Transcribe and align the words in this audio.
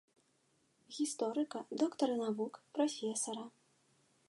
Гісторыка, 0.99 1.61
доктара 1.83 2.15
навук, 2.23 2.53
прафесара. 2.79 3.45